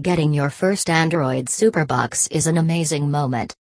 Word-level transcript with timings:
Getting 0.00 0.32
your 0.32 0.50
first 0.50 0.88
Android 0.88 1.46
Superbox 1.46 2.30
is 2.30 2.46
an 2.46 2.56
amazing 2.56 3.10
moment. 3.10 3.52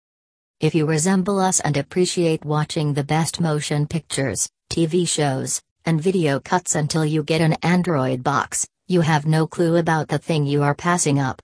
If 0.61 0.75
you 0.75 0.85
resemble 0.85 1.39
us 1.39 1.61
and 1.61 1.79
appreciate 1.79 2.45
watching 2.45 2.93
the 2.93 3.05
best 3.05 3.41
motion 3.41 3.87
pictures, 3.87 4.47
TV 4.71 5.09
shows, 5.09 5.63
and 5.87 5.99
video 5.99 6.39
cuts 6.39 6.75
until 6.75 7.07
you 7.07 7.23
get 7.23 7.41
an 7.41 7.55
Android 7.63 8.23
box, 8.23 8.69
you 8.87 9.01
have 9.01 9.25
no 9.25 9.47
clue 9.47 9.77
about 9.77 10.09
the 10.09 10.19
thing 10.19 10.45
you 10.45 10.63
are 10.63 10.75
passing 10.75 11.19
up. 11.19 11.41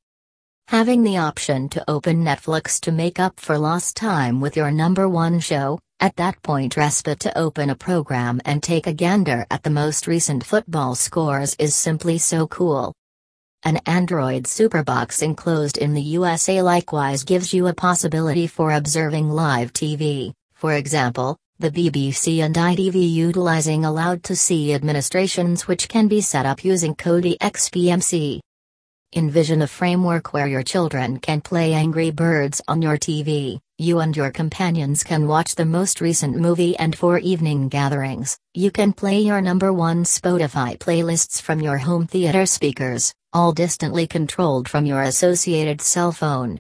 Having 0.68 1.04
the 1.04 1.16
option 1.16 1.70
to 1.70 1.82
open 1.88 2.22
Netflix 2.22 2.78
to 2.82 2.92
make 2.92 3.18
up 3.18 3.40
for 3.40 3.56
lost 3.56 3.96
time 3.96 4.42
with 4.42 4.58
your 4.58 4.70
number 4.70 5.08
one 5.08 5.40
show, 5.40 5.78
at 6.00 6.16
that 6.16 6.42
point 6.42 6.76
respite 6.76 7.20
to 7.20 7.38
open 7.38 7.70
a 7.70 7.74
program 7.74 8.42
and 8.44 8.62
take 8.62 8.86
a 8.86 8.92
gander 8.92 9.46
at 9.50 9.62
the 9.62 9.70
most 9.70 10.06
recent 10.06 10.44
football 10.44 10.94
scores 10.94 11.56
is 11.58 11.74
simply 11.74 12.18
so 12.18 12.46
cool. 12.46 12.92
An 13.64 13.76
Android 13.86 14.42
Superbox 14.42 15.22
enclosed 15.22 15.78
in 15.78 15.94
the 15.94 16.02
USA 16.02 16.60
likewise 16.62 17.22
gives 17.22 17.54
you 17.54 17.68
a 17.68 17.72
possibility 17.72 18.48
for 18.48 18.72
observing 18.72 19.30
live 19.30 19.72
TV, 19.72 20.32
for 20.52 20.72
example, 20.72 21.36
the 21.60 21.70
BBC 21.70 22.42
and 22.42 22.56
ITV 22.56 23.12
utilizing 23.12 23.84
allowed 23.84 24.24
to 24.24 24.34
see 24.34 24.74
administrations 24.74 25.68
which 25.68 25.88
can 25.88 26.08
be 26.08 26.20
set 26.20 26.44
up 26.44 26.64
using 26.64 26.96
Kodi 26.96 27.38
XBMC. 27.38 28.40
Envision 29.14 29.62
a 29.62 29.68
framework 29.68 30.32
where 30.32 30.48
your 30.48 30.64
children 30.64 31.20
can 31.20 31.40
play 31.40 31.72
Angry 31.72 32.10
Birds 32.10 32.60
on 32.66 32.82
your 32.82 32.98
TV, 32.98 33.60
you 33.78 34.00
and 34.00 34.16
your 34.16 34.32
companions 34.32 35.04
can 35.04 35.28
watch 35.28 35.54
the 35.54 35.64
most 35.64 36.00
recent 36.00 36.36
movie 36.36 36.76
and 36.78 36.98
for 36.98 37.16
evening 37.20 37.68
gatherings, 37.68 38.36
you 38.54 38.72
can 38.72 38.92
play 38.92 39.20
your 39.20 39.40
number 39.40 39.72
one 39.72 40.02
Spotify 40.02 40.76
playlists 40.76 41.40
from 41.40 41.60
your 41.60 41.78
home 41.78 42.08
theater 42.08 42.44
speakers, 42.44 43.14
all 43.32 43.52
distantly 43.52 44.06
controlled 44.06 44.68
from 44.68 44.84
your 44.84 45.02
associated 45.02 45.80
cell 45.80 46.12
phone. 46.12 46.58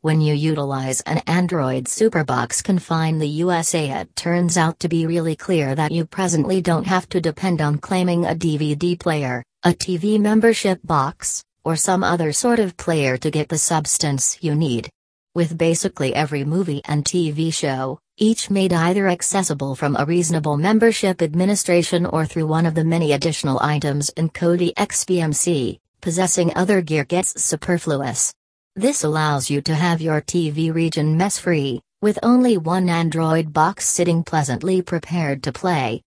When 0.00 0.20
you 0.20 0.34
utilize 0.34 1.00
an 1.02 1.18
Android 1.28 1.84
Superbox 1.84 2.64
confined 2.64 3.22
the 3.22 3.28
USA 3.28 4.00
it 4.00 4.16
turns 4.16 4.56
out 4.56 4.80
to 4.80 4.88
be 4.88 5.06
really 5.06 5.36
clear 5.36 5.76
that 5.76 5.92
you 5.92 6.04
presently 6.04 6.60
don't 6.60 6.88
have 6.88 7.08
to 7.10 7.20
depend 7.20 7.62
on 7.62 7.78
claiming 7.78 8.26
a 8.26 8.34
DVD 8.34 8.98
player, 8.98 9.44
a 9.62 9.70
TV 9.70 10.18
membership 10.18 10.80
box, 10.82 11.44
or 11.64 11.76
some 11.76 12.02
other 12.02 12.32
sort 12.32 12.58
of 12.58 12.76
player 12.76 13.16
to 13.16 13.30
get 13.30 13.48
the 13.48 13.58
substance 13.58 14.38
you 14.40 14.56
need. 14.56 14.90
With 15.36 15.56
basically 15.56 16.14
every 16.16 16.44
movie 16.44 16.82
and 16.86 17.04
TV 17.04 17.54
show, 17.54 18.00
each 18.18 18.50
made 18.50 18.72
either 18.72 19.06
accessible 19.08 19.76
from 19.76 19.96
a 19.96 20.04
reasonable 20.04 20.56
membership 20.56 21.22
administration 21.22 22.06
or 22.06 22.26
through 22.26 22.48
one 22.48 22.66
of 22.66 22.74
the 22.74 22.84
many 22.84 23.12
additional 23.12 23.60
items 23.62 24.10
in 24.10 24.30
Kodi 24.30 24.74
XBMC, 24.74 25.78
possessing 26.02 26.52
other 26.56 26.82
gear 26.82 27.04
gets 27.04 27.40
superfluous. 27.40 28.32
This 28.74 29.04
allows 29.04 29.48
you 29.48 29.60
to 29.62 29.74
have 29.74 30.00
your 30.00 30.20
TV 30.20 30.74
region 30.74 31.16
mess 31.16 31.38
free, 31.38 31.80
with 32.02 32.18
only 32.22 32.58
one 32.58 32.88
Android 32.88 33.52
box 33.52 33.86
sitting 33.88 34.24
pleasantly 34.24 34.82
prepared 34.82 35.42
to 35.44 35.52
play, 35.52 36.00